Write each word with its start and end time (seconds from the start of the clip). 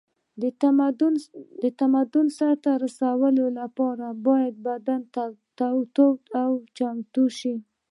د 1.63 1.73
تمرین 1.79 2.25
د 2.31 2.35
سر 2.37 2.53
ته 2.63 2.71
رسولو 2.83 3.45
لپاره 3.59 4.07
باید 4.25 4.53
بدن 4.67 4.99
تود 5.57 5.97
او 6.41 6.51
چمتو 6.77 7.23
شي. 7.37 7.55